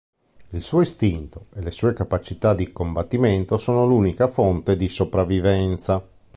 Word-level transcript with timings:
Il 0.49 0.63
suo 0.63 0.81
istinto 0.81 1.45
e 1.53 1.61
le 1.61 1.69
sue 1.69 1.93
capacità 1.93 2.55
di 2.55 2.71
combattimento 2.71 3.57
sono 3.59 3.85
l'unica 3.85 4.27
fonte 4.27 4.75
di 4.75 4.89
sopravvivenza. 4.89 6.03